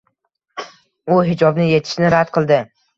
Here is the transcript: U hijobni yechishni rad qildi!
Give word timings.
U 1.17 1.19
hijobni 1.29 1.71
yechishni 1.71 2.15
rad 2.19 2.37
qildi! 2.39 2.63